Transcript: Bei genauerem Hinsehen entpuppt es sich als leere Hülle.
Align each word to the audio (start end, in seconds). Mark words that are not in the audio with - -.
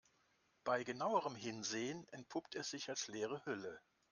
Bei 0.63 0.83
genauerem 0.83 1.35
Hinsehen 1.35 2.07
entpuppt 2.09 2.55
es 2.55 2.71
sich 2.71 2.89
als 2.89 3.07
leere 3.07 3.45
Hülle. 3.45 3.79